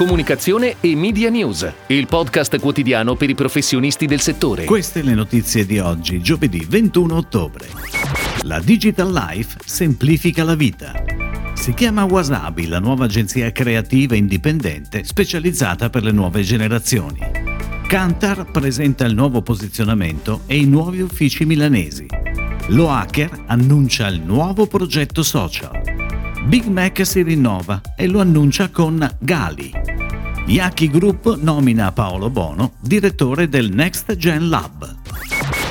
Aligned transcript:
Comunicazione 0.00 0.76
e 0.80 0.96
Media 0.96 1.28
News, 1.28 1.70
il 1.88 2.06
podcast 2.06 2.58
quotidiano 2.58 3.16
per 3.16 3.28
i 3.28 3.34
professionisti 3.34 4.06
del 4.06 4.20
settore. 4.20 4.64
Queste 4.64 5.02
le 5.02 5.12
notizie 5.12 5.66
di 5.66 5.78
oggi, 5.78 6.22
giovedì 6.22 6.64
21 6.66 7.14
ottobre. 7.14 7.68
La 8.44 8.60
Digital 8.60 9.12
Life 9.12 9.58
semplifica 9.62 10.42
la 10.42 10.54
vita. 10.54 10.94
Si 11.52 11.74
chiama 11.74 12.04
Wasabi, 12.04 12.66
la 12.66 12.78
nuova 12.78 13.04
agenzia 13.04 13.52
creativa 13.52 14.16
indipendente 14.16 15.04
specializzata 15.04 15.90
per 15.90 16.02
le 16.02 16.12
nuove 16.12 16.40
generazioni. 16.40 17.18
Kantar 17.86 18.50
presenta 18.50 19.04
il 19.04 19.14
nuovo 19.14 19.42
posizionamento 19.42 20.44
e 20.46 20.56
i 20.56 20.64
nuovi 20.64 21.02
uffici 21.02 21.44
milanesi. 21.44 22.06
Lo 22.68 22.90
Hacker 22.90 23.42
annuncia 23.48 24.06
il 24.06 24.22
nuovo 24.22 24.66
progetto 24.66 25.22
social. 25.22 25.78
Big 26.46 26.64
Mac 26.64 27.04
si 27.04 27.20
rinnova 27.20 27.82
e 27.94 28.06
lo 28.06 28.20
annuncia 28.20 28.70
con 28.70 29.06
Gali. 29.18 29.89
Yaki 30.46 30.88
Group 30.88 31.36
nomina 31.40 31.92
Paolo 31.92 32.30
Bono 32.30 32.72
direttore 32.80 33.48
del 33.48 33.70
Next 33.70 34.16
Gen 34.16 34.48
Lab. 34.48 34.99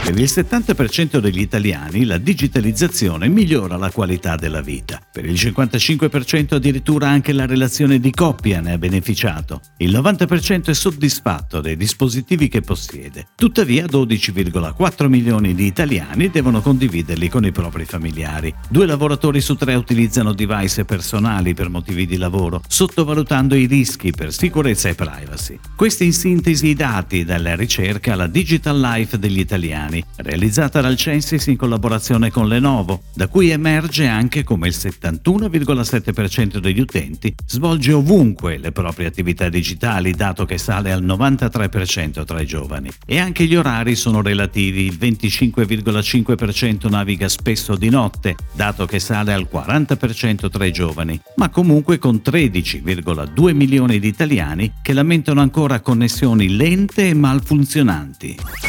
Per 0.09 0.18
il 0.18 0.26
70% 0.26 1.20
degli 1.20 1.40
italiani 1.40 2.04
la 2.04 2.18
digitalizzazione 2.18 3.27
migliora 3.27 3.77
la 3.77 3.91
qualità 3.91 4.35
della 4.38 4.62
vita. 4.62 4.99
Per 5.12 5.23
il 5.23 5.35
55% 5.35 6.55
addirittura 6.55 7.08
anche 7.09 7.32
la 7.32 7.45
relazione 7.45 7.99
di 7.99 8.09
coppia 8.09 8.59
ne 8.59 8.72
ha 8.72 8.77
beneficiato. 8.80 9.62
Il 9.77 9.91
90% 9.91 10.70
è 10.70 10.73
soddisfatto 10.73 11.62
dei 11.62 11.77
dispositivi 11.77 12.48
che 12.48 12.62
possiede. 12.62 13.27
Tuttavia 13.35 13.85
12,4 13.85 15.08
milioni 15.08 15.54
di 15.54 15.68
italiani 15.68 16.32
devono 16.32 16.62
condividerli 16.62 17.30
con 17.30 17.46
i 17.46 17.52
propri 17.52 17.85
familiari. 17.85 18.52
Due 18.68 18.88
lavoratori 18.88 19.41
su 19.41 19.54
tre 19.54 19.76
utilizzano 19.76 20.34
device 20.34 20.85
personali 20.85 21.54
per 21.54 21.70
motivi 21.70 22.07
di 22.07 22.18
lavoro, 22.18 22.63
sottovalutando 22.68 23.54
i 23.54 23.68
rischi 23.68 24.10
per 24.10 24.34
sicurezza 24.34 24.90
e 24.90 24.96
privacy. 24.96 25.60
Questi 25.76 26.05
in 26.05 26.13
sintesi 26.13 26.66
i 26.66 26.73
dati 26.73 27.24
dalla 27.24 27.55
ricerca 27.55 28.13
alla 28.13 28.26
Digital 28.26 28.80
Life 28.80 29.20
degli 29.20 29.37
italiani 29.37 29.98
italiani, 30.00 30.05
realizzata 30.18 30.82
dal 30.82 30.96
Censis 30.96 31.48
in 31.48 31.58
collaborazione 31.58 32.32
con 32.32 32.48
Lenovo, 32.48 33.04
da 33.14 33.28
cui 33.28 33.50
emerge 33.50 34.08
anche 34.08 34.44
come 34.44 34.68
il 34.68 34.76
71,7% 34.78 36.58
degli 36.58 36.80
utenti 36.80 37.34
svolge 37.46 37.94
ovunque 37.94 38.58
le 38.58 38.72
proprie 38.72 39.08
attività 39.08 39.50
digitali, 39.50 40.12
dato 40.12 40.46
che 40.46 40.58
sale 40.58 40.92
al 40.92 41.04
93% 41.04 42.26
tra 42.26 42.42
i 42.42 42.46
giovani. 42.46 42.90
E 43.05 43.20
anche 43.20 43.46
gli 43.46 43.55
orari 43.55 43.96
sono 43.96 44.22
relativi, 44.22 44.86
il 44.86 44.98
25,5% 45.00 46.90
naviga 46.90 47.27
spesso 47.27 47.76
di 47.76 47.90
notte, 47.90 48.36
dato 48.54 48.86
che 48.86 49.00
sale 49.00 49.34
al 49.34 49.48
40% 49.52 50.50
tra 50.50 50.66
i 50.66 50.72
giovani, 50.72 51.20
ma 51.36 51.50
comunque 51.50 51.98
con 51.98 52.22
13,2 52.24 53.54
milioni 53.54 54.00
di 54.00 54.08
italiani 54.08 54.74
che 54.82 54.94
lamentano 54.94 55.42
ancora 55.42 55.80
connessioni 55.80 56.55
lente 56.55 57.08
e 57.08 57.14
malfunzionanti. 57.14 58.68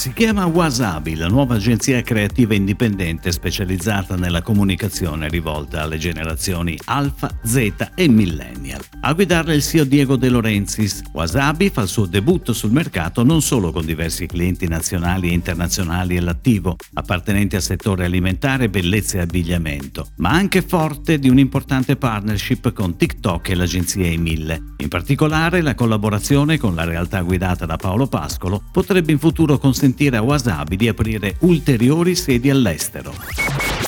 Si 0.00 0.14
chiama 0.14 0.46
Wasabi, 0.46 1.14
la 1.14 1.28
nuova 1.28 1.56
agenzia 1.56 2.00
creativa 2.00 2.54
indipendente 2.54 3.30
specializzata 3.32 4.16
nella 4.16 4.40
comunicazione 4.40 5.28
rivolta 5.28 5.82
alle 5.82 5.98
generazioni 5.98 6.74
Alpha, 6.86 7.28
Z 7.44 7.90
e 7.94 8.08
Millennial. 8.08 8.80
A 9.02 9.12
guidarla 9.12 9.52
il 9.52 9.62
CEO 9.62 9.84
Diego 9.84 10.16
De 10.16 10.30
Laurentiis, 10.30 11.02
Wasabi 11.12 11.68
fa 11.68 11.82
il 11.82 11.88
suo 11.88 12.06
debutto 12.06 12.54
sul 12.54 12.72
mercato 12.72 13.22
non 13.24 13.42
solo 13.42 13.72
con 13.72 13.84
diversi 13.84 14.24
clienti 14.24 14.66
nazionali 14.66 15.28
e 15.28 15.34
internazionali 15.34 16.16
all'attivo, 16.16 16.76
appartenenti 16.94 17.56
al 17.56 17.62
settore 17.62 18.06
alimentare, 18.06 18.70
bellezza 18.70 19.18
e 19.18 19.20
abbigliamento, 19.20 20.12
ma 20.16 20.30
anche 20.30 20.62
forte 20.62 21.18
di 21.18 21.28
un'importante 21.28 21.96
partnership 21.96 22.72
con 22.72 22.96
TikTok 22.96 23.50
e 23.50 23.54
l'agenzia 23.54 24.06
Emille. 24.06 24.62
In 24.78 24.88
particolare 24.88 25.60
la 25.60 25.74
collaborazione 25.74 26.56
con 26.56 26.74
la 26.74 26.84
realtà 26.84 27.20
guidata 27.20 27.66
da 27.66 27.76
Paolo 27.76 28.06
Pascolo 28.06 28.62
potrebbe 28.72 29.12
in 29.12 29.18
futuro 29.18 29.58
consentire 29.58 29.88
consentire 29.90 30.16
a 30.16 30.22
Wasabi 30.22 30.76
di 30.76 30.88
aprire 30.88 31.36
ulteriori 31.40 32.14
sedi 32.14 32.48
all'estero. 32.48 33.12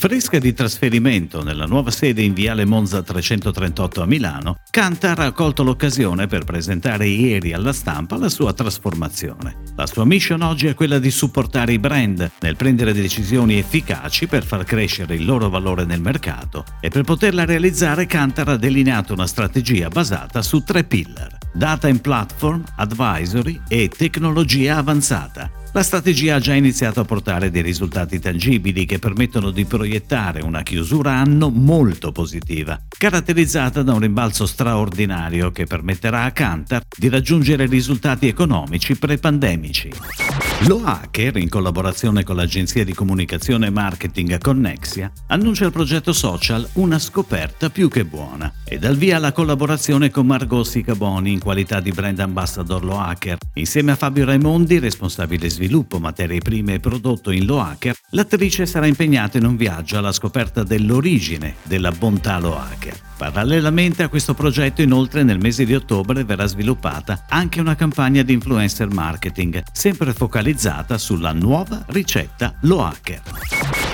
Fresca 0.03 0.41
di 0.41 0.53
trasferimento 0.53 1.45
nella 1.45 1.65
nuova 1.65 1.93
sede 1.93 2.23
in 2.23 2.35
Viale 2.35 2.65
Monza 2.65 3.03
338 3.03 4.03
a 4.03 4.07
Milano, 4.07 4.59
Kantar 4.69 5.21
ha 5.21 5.31
colto 5.31 5.63
l'occasione 5.63 6.27
per 6.27 6.43
presentare 6.43 7.07
ieri 7.07 7.53
alla 7.53 7.73
stampa 7.73 8.17
la 8.17 8.29
sua 8.29 8.53
trasformazione. 8.53 9.59
La 9.77 9.87
sua 9.87 10.05
mission 10.05 10.43
oggi 10.43 10.67
è 10.67 10.75
quella 10.75 10.99
di 10.99 11.11
supportare 11.13 11.75
i 11.75 11.79
brand 11.79 12.29
nel 12.41 12.57
prendere 12.57 12.93
decisioni 12.93 13.59
efficaci 13.59 14.27
per 14.27 14.45
far 14.45 14.65
crescere 14.65 15.15
il 15.15 15.25
loro 15.25 15.49
valore 15.49 15.85
nel 15.85 16.01
mercato 16.01 16.65
e 16.81 16.89
per 16.89 17.05
poterla 17.05 17.45
realizzare 17.45 18.07
Kantar 18.07 18.49
ha 18.49 18.57
delineato 18.57 19.13
una 19.13 19.29
strategia 19.29 19.87
basata 19.87 20.43
su 20.43 20.65
tre 20.65 20.83
pillar: 20.83 21.39
Data 21.53 21.87
and 21.87 22.01
Platform, 22.01 22.65
Advisory 22.75 23.61
e 23.69 23.89
Tecnologia 23.89 24.79
avanzata 24.79 25.61
la 25.73 25.83
strategia 25.83 26.37
ha 26.37 26.41
già 26.41 26.55
iniziato 26.55 27.01
a 27.01 27.05
portare 27.05 27.51
dei 27.51 27.63
risultati 27.63 28.19
tangibili 28.19 28.85
che 28.85 28.99
permettono 28.99 29.51
di 29.51 29.65
proiettare 29.65 30.43
una 30.43 30.63
chiusura 30.63 31.13
anno 31.13 31.49
molto 31.49 32.13
positiva, 32.13 32.79
caratterizzata 32.89 33.83
da 33.83 33.95
un 33.95 34.01
rimbalzo 34.01 34.47
straordinario 34.47 35.51
che 35.51 35.65
permetterà 35.65 36.25
a 36.25 36.33
Kantar 36.33 36.83
di 36.95 37.09
raggiungere 37.09 37.67
risultati 37.67 38.29
economici 38.29 38.97
pre-pandemici. 38.97 40.52
Lo 40.67 40.81
Hacker, 40.85 41.39
in 41.39 41.49
collaborazione 41.49 42.23
con 42.23 42.37
l'agenzia 42.37 42.85
di 42.85 42.95
comunicazione 42.95 43.67
e 43.67 43.71
marketing 43.71 44.39
Connexia, 44.39 45.11
annuncia 45.27 45.65
il 45.65 45.73
progetto 45.73 46.13
social 46.13 46.69
Una 46.75 47.01
scoperta 47.01 47.69
più 47.69 47.89
che 47.89 48.05
buona 48.05 48.53
e 48.65 48.79
dal 48.79 48.97
via 48.97 49.19
la 49.19 49.33
collaborazione 49.33 50.11
con 50.11 50.25
Margot 50.25 50.65
Sicaboni 50.65 51.33
in 51.33 51.41
qualità 51.41 51.81
di 51.81 51.91
brand 51.91 52.21
ambassador 52.21 52.85
Lo 52.85 53.01
Hacker. 53.01 53.39
Insieme 53.55 53.91
a 53.91 53.97
Fabio 53.97 54.25
Raimondi, 54.25 54.79
responsabile 54.79 55.51
sviluppo, 55.51 55.99
materie 55.99 56.39
prime 56.39 56.75
e 56.75 56.81
prodotto 56.81 57.33
in 57.33 57.45
Lo 57.45 57.61
Hacker, 57.61 57.97
l'attrice 58.11 58.65
sarà 58.65 58.87
impegnata 58.87 59.39
in 59.39 59.47
un 59.47 59.57
viaggio 59.57 59.99
alla 59.99 60.13
scoperta 60.13 60.63
dell'origine 60.63 61.57
della 61.65 61.91
bontà 61.91 62.39
Lo 62.39 62.57
Hacker. 62.57 63.11
Parallelamente 63.31 64.03
a 64.03 64.09
questo 64.09 64.35
progetto, 64.35 64.83
inoltre, 64.83 65.23
nel 65.23 65.39
mese 65.39 65.65
di 65.65 65.77
ottobre 65.77 66.25
verrà 66.25 66.45
sviluppata 66.47 67.27
anche 67.29 67.61
una 67.61 67.77
campagna 67.77 68.23
di 68.23 68.33
influencer 68.33 68.93
marketing, 68.93 69.63
sempre 69.73 70.13
focalizzata 70.13 70.99
sulla 70.99 71.33
nuova 71.33 71.85
ricetta 71.91 72.57
Lo 72.63 72.85
Hacker. 72.85 73.23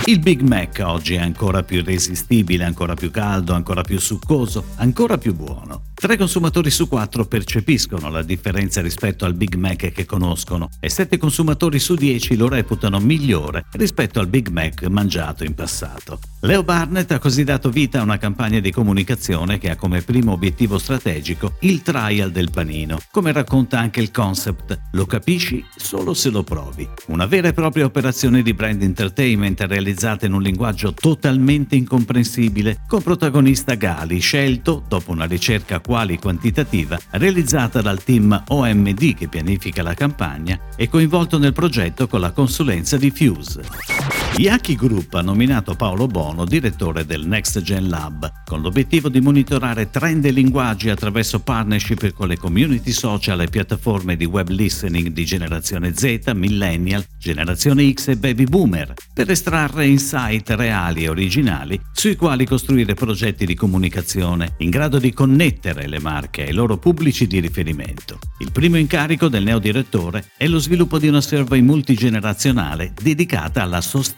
Il 0.06 0.20
Big 0.20 0.40
Mac 0.40 0.80
oggi 0.82 1.16
è 1.16 1.20
ancora 1.20 1.62
più 1.62 1.80
irresistibile, 1.80 2.64
ancora 2.64 2.94
più 2.94 3.10
caldo, 3.10 3.52
ancora 3.52 3.82
più 3.82 4.00
succoso, 4.00 4.68
ancora 4.76 5.18
più 5.18 5.34
buono. 5.34 5.87
Tre 6.00 6.16
consumatori 6.16 6.70
su 6.70 6.86
quattro 6.86 7.24
percepiscono 7.24 8.08
la 8.08 8.22
differenza 8.22 8.80
rispetto 8.80 9.24
al 9.24 9.34
Big 9.34 9.56
Mac 9.56 9.90
che 9.90 10.06
conoscono 10.06 10.68
e 10.78 10.88
sette 10.88 11.18
consumatori 11.18 11.80
su 11.80 11.96
dieci 11.96 12.36
lo 12.36 12.48
reputano 12.48 13.00
migliore 13.00 13.64
rispetto 13.72 14.20
al 14.20 14.28
Big 14.28 14.46
Mac 14.46 14.84
mangiato 14.84 15.42
in 15.42 15.54
passato. 15.54 16.20
Leo 16.42 16.62
Barnett 16.62 17.10
ha 17.10 17.18
così 17.18 17.42
dato 17.42 17.68
vita 17.70 17.98
a 17.98 18.04
una 18.04 18.16
campagna 18.16 18.60
di 18.60 18.70
comunicazione 18.70 19.58
che 19.58 19.70
ha 19.70 19.76
come 19.76 20.02
primo 20.02 20.30
obiettivo 20.30 20.78
strategico 20.78 21.54
il 21.62 21.82
trial 21.82 22.30
del 22.30 22.50
panino. 22.52 23.00
Come 23.10 23.32
racconta 23.32 23.80
anche 23.80 24.00
il 24.00 24.12
concept, 24.12 24.78
lo 24.92 25.04
capisci 25.04 25.64
solo 25.74 26.14
se 26.14 26.30
lo 26.30 26.44
provi. 26.44 26.88
Una 27.06 27.26
vera 27.26 27.48
e 27.48 27.52
propria 27.52 27.86
operazione 27.86 28.42
di 28.42 28.54
brand 28.54 28.82
entertainment 28.82 29.62
realizzata 29.62 30.26
in 30.26 30.34
un 30.34 30.42
linguaggio 30.42 30.94
totalmente 30.94 31.74
incomprensibile, 31.74 32.82
con 32.86 33.02
protagonista 33.02 33.74
Gali, 33.74 34.20
scelto, 34.20 34.84
dopo 34.86 35.10
una 35.10 35.24
ricerca 35.24 35.80
quali 35.88 36.18
quantitativa, 36.18 36.98
realizzata 37.12 37.80
dal 37.80 38.04
team 38.04 38.44
OMD 38.46 39.14
che 39.14 39.26
pianifica 39.26 39.82
la 39.82 39.94
campagna 39.94 40.60
e 40.76 40.86
coinvolto 40.90 41.38
nel 41.38 41.54
progetto 41.54 42.06
con 42.06 42.20
la 42.20 42.30
consulenza 42.30 42.98
di 42.98 43.10
Fuse. 43.10 44.17
Yaki 44.36 44.76
Group 44.76 45.14
ha 45.14 45.20
nominato 45.20 45.74
Paolo 45.74 46.06
Bono 46.06 46.44
direttore 46.44 47.04
del 47.04 47.26
Next 47.26 47.60
Gen 47.60 47.88
Lab, 47.88 48.44
con 48.44 48.60
l'obiettivo 48.60 49.08
di 49.08 49.20
monitorare 49.20 49.90
trend 49.90 50.24
e 50.26 50.30
linguaggi 50.30 50.90
attraverso 50.90 51.40
partnership 51.40 52.12
con 52.12 52.28
le 52.28 52.36
community 52.36 52.92
social 52.92 53.40
e 53.40 53.48
piattaforme 53.48 54.16
di 54.16 54.26
web 54.26 54.48
listening 54.50 55.08
di 55.08 55.24
generazione 55.24 55.92
Z, 55.92 56.30
millennial, 56.34 57.04
generazione 57.18 57.92
X 57.92 58.08
e 58.08 58.16
baby 58.16 58.44
boomer, 58.44 58.94
per 59.12 59.28
estrarre 59.28 59.86
insight 59.86 60.50
reali 60.50 61.02
e 61.02 61.08
originali 61.08 61.80
sui 61.92 62.14
quali 62.14 62.46
costruire 62.46 62.94
progetti 62.94 63.44
di 63.44 63.56
comunicazione 63.56 64.54
in 64.58 64.70
grado 64.70 65.00
di 65.00 65.12
connettere 65.12 65.88
le 65.88 65.98
marche 65.98 66.44
ai 66.44 66.52
loro 66.52 66.76
pubblici 66.78 67.26
di 67.26 67.40
riferimento. 67.40 68.20
Il 68.38 68.52
primo 68.52 68.76
incarico 68.76 69.26
del 69.26 69.42
neodirettore 69.42 70.30
è 70.36 70.46
lo 70.46 70.60
sviluppo 70.60 70.98
di 70.98 71.08
una 71.08 71.20
survey 71.20 71.60
multigenerazionale 71.60 72.92
dedicata 73.02 73.62
alla 73.62 73.80
sostenibilità 73.80 74.17